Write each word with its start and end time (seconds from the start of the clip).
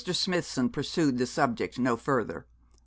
Smithson 0.11 0.69
pursued 0.69 1.19
the 1.19 1.27
subject 1.27 1.77
no 1.77 1.95
further. 1.95 2.47